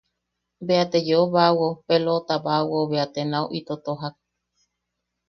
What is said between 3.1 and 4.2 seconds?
te nau ito tojak.